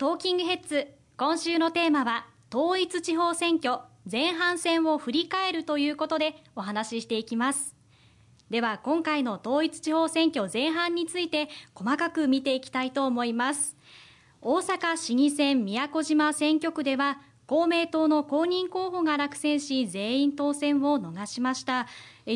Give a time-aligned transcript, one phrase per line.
[0.00, 0.88] トーキングヘッズ。
[1.18, 7.76] 今週のテーマは統一地方選挙前半戦を振り返るということでお話ししていきます。
[8.48, 13.76] では今回の統一地方選挙前半について細かく見ていきたいと思います。
[14.40, 21.86] 大阪市議選宮古島選挙区では公明党の公認候補が落選し全員当選を逃しました。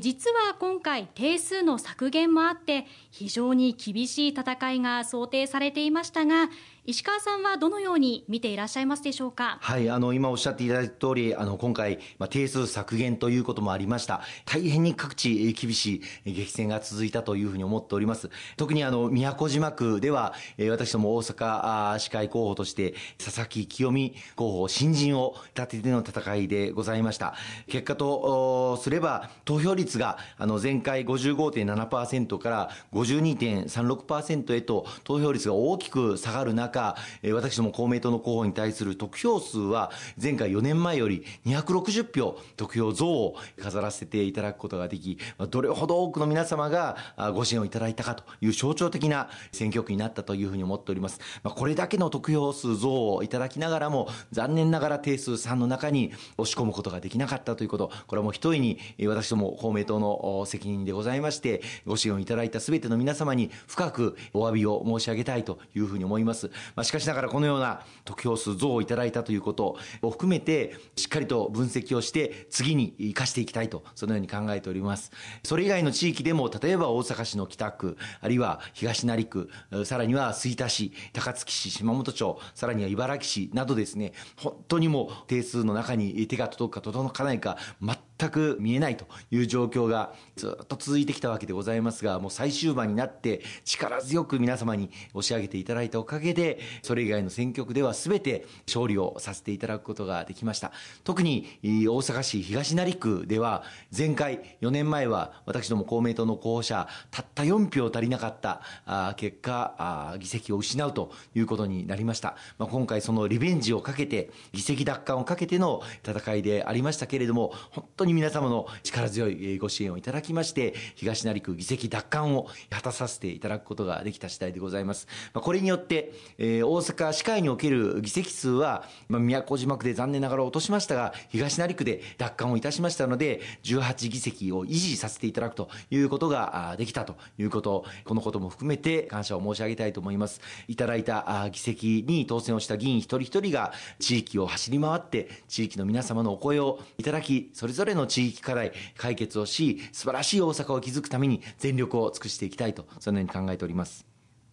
[0.00, 6.48] 実は今回定数の削減もあって非常に厳しい戦いが想定されていましたが
[6.84, 9.58] 石川さんはどのように見ていらっしゃいますでしょうか？
[9.60, 14.22] はい、あの、今おっしゃっていただいた通り、あの、今回、まあ、定数削減ということもありました。
[14.46, 18.30] 大変に各地厳しい激戦が続いたというふうに思っております。
[18.56, 27.36] 特にあの、宮古島区では、え私ども大阪市会候補として、佐々木清美候補、新人を立てての戦いでございました。
[27.68, 36.96] 結果とすれば、投票率率が、あの、前回55.7%から52.36%へと、投票率が大きく下がる中、中、
[37.34, 45.18] 私ども公明党の候補に対する得票数は前回4年前より260票得票増を飾らせていただくことができ、
[45.50, 46.96] どれほど多くの皆様が
[47.34, 51.20] ご支援をいただいたかという象徴的な選挙区になったというふうに思っております。
[51.42, 66.48] これだけの得票数増をいただきながらも、残念ながら定数3の中に押し込むことができなかったということ、これはもう一重に私ども公明党の責任でございまして、ご支援をいただいたすべての皆様に深くお詫びを申し上げたいというふうに思います。
[66.74, 75.12] まあ、しかしながらこのような得票数増をいただいたということを含めて、しっかりと分析をして、次に生かしていきたいと、そのように考えております。
[75.44, 79.48] それ以外の地域でも、例えば大阪市の北区、あるいは東成区、
[79.84, 100.70] さらには吹田市、高槻市、島本町、さらには茨城市などですね、本当にもう定数の中に手が届くか届かないか、全全く見えないという状況がずっと続いてきたわけでございますが、もう最終盤になって力強く皆様に押し上げていただいたおかげで、それ以外の選挙区では全て勝利をさせていただくことができました。
[101.02, 103.64] 特に大阪市東成区では、
[103.96, 112.36] 前回4年前は私ども公明党の候補者、たった4票足りなかった結果、議席を失うということになりました。
[112.58, 125.08] まあ、今回そのリベンジをかけて、議席奪還をかけての戦いでありましたけれども、本当にに皆様の力強いご支援をいただきまして、東成区議席奪還を果たさせていただくことができた次第でございます。
[125.32, 140.40] ま、これによって、え、大阪市会における議席数は、ま、宮古島区で残念ながら落としましたが、東成区で奪還をいたしましたので、18議席を維持させていただくということができたということ、このことも含めて感謝を申し上げたいと思います。
[140.68, 154.12] いただいた議席に当選をした議員一人一人が地域を走り回って、地域の皆様のお声をいただき、それぞれの地域課題解決をし、素晴らしい大阪を築くために全力を尽くしていきたいと、そのように考えております。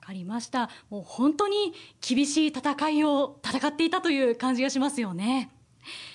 [0.10, 0.72] かりました。
[0.90, 5.52] もう本当に厳しい戦いを戦っていたという感じがしますよね。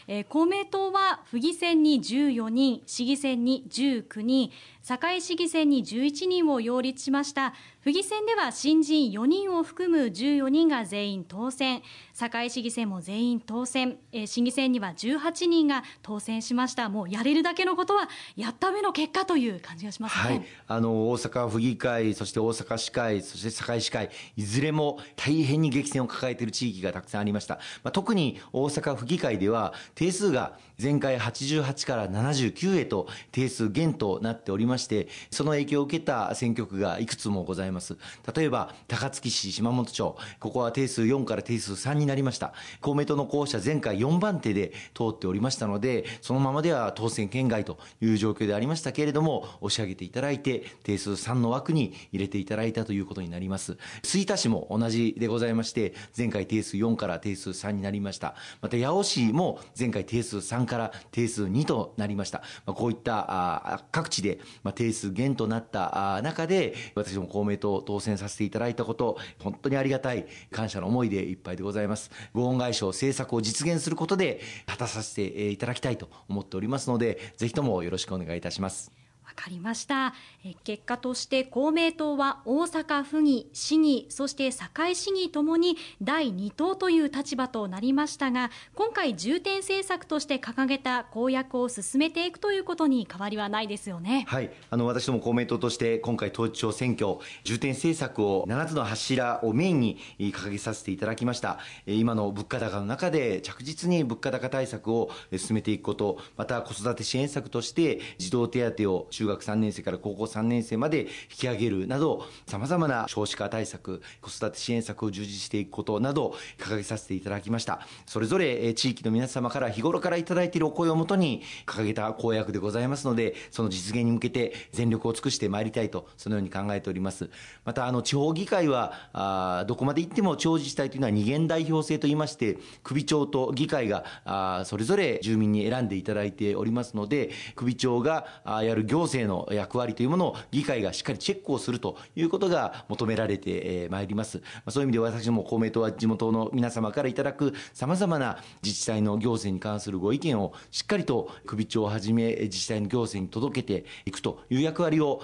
[0.06, 4.50] えー、公明党は府議選に14人、市議選に19人、
[4.82, 7.54] 堺市議選に11人を擁立しました。
[7.80, 11.82] 府議選では新人4人を含む14人が全員当選。
[12.14, 16.88] 堺市議選も全員当選、えー、市議選には18人が当選しました。
[16.88, 37.96] もうやれるだけのことはやっための結果という感じがしますね、はい、あの大阪府議会そして大阪市会そして堺市会いずれも大変に激戦を抱えている地域がたくさんありました、まあ、特に大阪府議会では定数が前回88から79へと定数減となっておりまして、その影響を受けた選挙区がいくつもございます。
[38.34, 42.54] 例えば、高槻市島本町、ここは定数4から定数3になりました。
[42.80, 53.76] 公明党の候補者前回4番手で通っておりましたので、そのままでは当選圏外という状況でありましたけれども、押し上げていただいて、定数3の枠に入れていただいたということになります。
[54.02, 58.34] 吹田市も同じでございまして、前回定数4から定数3になりました。
[58.60, 62.38] また、八尾市も前前回定数3から定数2となりました。
[62.64, 72.10] まあ、こういったあ各地で、まあ、定数減となったあ中で、私も公明党当選させていただいたこと、本当にありがたい感謝の思いでいっぱいでございます。
[72.32, 79.03] ご恩返しを政策を実現することで果たさせていただきたいと思っておりますので、ぜひともよろしくお願いいたします。
[79.26, 80.14] わかりました。
[80.44, 94.24] え結果として公明党は大阪府議、市議、そして堺市議ともに第2党という立場となりましたが、今回重点政策として掲げた公約を進めていくということに変わりはないですよね。
[94.28, 94.50] はい。
[94.70, 101.58] あの、私ども公明党として今回統一地方選挙、重点政策を7つの柱をメインに掲げさせていただきました。
[101.86, 117.80] 今の物価高の中で着実に物価高対策を進めていくこと、また子育て支援策として児童手当を中学3年生から高校3年生まで引き上げるなど、様々な少子化対策、子育て支援策を充実していくことなど、掲げさせていただきました。
[118.06, 127.30] それぞれ地域の皆様から日頃からいただいているお声をもとに掲げた公約でございますので、その実現に向けて全力を尽くしてまいりたいと、そのように考えております。
[127.64, 144.42] また、あの、地方議会は、あどこまで行っても地方自治体というのは二元代表制といいまして、首長と議会が、あそれぞれ住民に選んでいただいておりますので、首長があやる行行政の役割というものを議会がしっかりチェックをするということが求められてまいります。
[144.68, 155.22] そういう意味で私ども公明党は地元の皆様からいただく様々な自治体の行政に関するご意見をしっかりと首長をはじめ自治体の行政に届けていくという役割を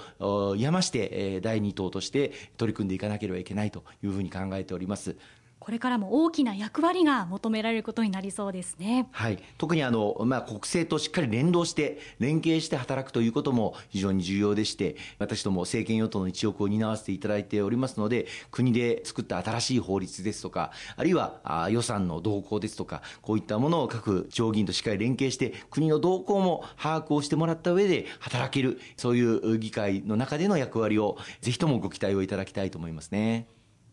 [0.57, 5.15] やまして第二党として取り組んでいかなければいけないというふうに考えております。
[5.61, 9.07] これからも大きな役割が求められることになりそうですね。
[9.11, 9.37] はい。
[9.59, 33.45] 特にあの、まあ、国政としっかり連動して、連携して働くということも非常に重要でして、私ども政権与党の一翼を担わせていただいておりますので、国で作った新しい法律ですとか、あるいはあ予算の動向ですとか、こういったものを各地方議員としっかり連携して、国の動向も把握をしてもらった上で働ける、そういう議会の中での役割を、ぜひともご期待をいただきたいと思いますね。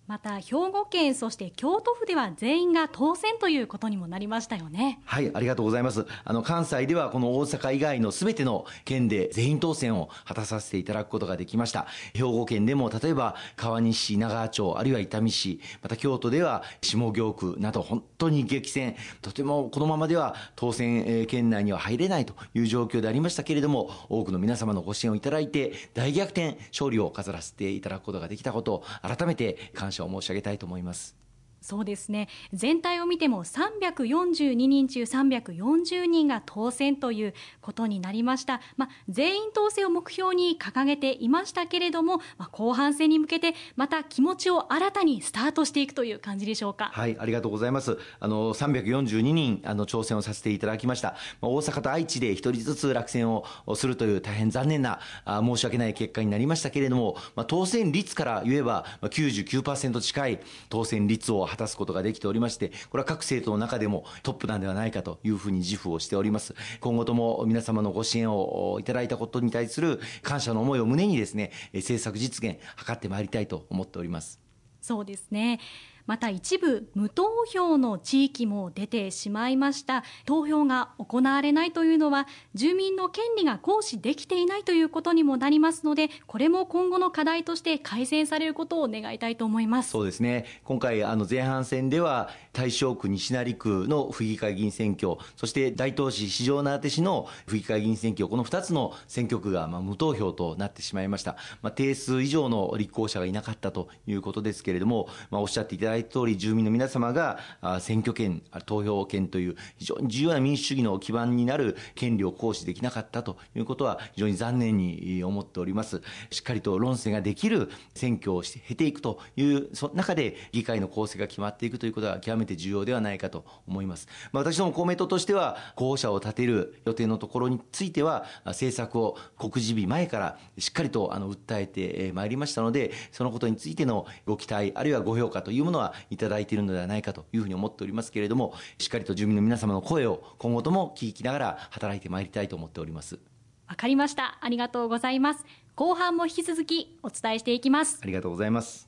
[0.09, 5.03] また兵庫県そして京都府では全員が当選ということにもなりましたよね。
[5.05, 6.07] はいありがとうございます。
[6.25, 11.87] あの関西ではこの大阪以外のすべての県で全員当選を果たさせていただくことができました。
[12.15, 18.97] 兵庫県でも例えば川西市長川町あるいは伊丹市また京都では下京区など本当に激戦。
[19.21, 31.28] とてもこのままでは当選県内には入れないという状況でありましたけれども多くの皆様のご支援をいただいて大逆転勝利を飾らせていただくことができたことを改めて感謝謝を申し上げたいと思います。
[31.61, 32.29] そうですね。
[32.53, 46.91] 全体を見ても342人中340人が当選ということになりました、まあ、全員当選を目標に掲げていましたけれども、まあ、後半戦に向けてまた気持ちを新たにスタートしていくという感じでしょうか。
[46.93, 47.99] はいありがとうございます。
[48.21, 53.45] あの342人あの挑戦をさせていただきました、まあ、大阪と愛知で1人ずつ落選を
[53.75, 66.55] するという大変残念なあ申し訳ない結果になりましたけれども、まあ、当選率から言えば99%近い当選率を果たすことができておりまして、これは各政党の中でもトップなんではないかというふうに自負をしております。
[66.81, 74.41] 今後とも皆様のご支援をいただいたことに対する感謝の思いを胸にですね、政策実現図ってまいりたいと思っております。
[74.81, 75.61] そうですね。
[76.09, 80.05] また一部無投票の地域も出てしまいました。
[80.25, 89.91] 投票が行われないというのは住民の権利が行使できていないということにもなりますのでこれも今後の課題として改善されることを願いたいと思います。
[89.91, 90.47] そうですね。
[90.65, 107.39] 今回あの前半戦では大正区西成区の府議会議員選挙そして大東市四条畷市の府議会議員選挙この2つの選挙区がまあ無投票となってしまいました、まあ、定数以上の立候補者がいなかったということですけれども、まあ、おっしゃっていただいた通り、住民の皆様が
[107.81, 116.03] 選挙権、投票権という非常に重要な民主主義の基盤になる権利を行使できなかったということは非常に残念に思っております。
[116.31, 124.09] しっかりと論戦ができる選挙をして経ていくというその中で議会の構成が決まっていくということは極めて重要ではないかと思います。
[124.33, 143.19] まあ、私ども公明党としては候補者を立てる予定のところについては政策を告示日前からしっかりとあの訴えてまいりましたのでそのことについてのご期待あるいはご評価というものはいただいているのではないかというふうに思っておりますけれどもしっかりと住民の皆様の声を今後とも聞きながら働いてまいりたいと思っております。
[143.67, 144.39] わかりました。
[144.41, 145.45] ありがとうございます。
[145.75, 148.01] 後半も引き続きお伝えしていきます。
[148.03, 148.88] ありがとうございます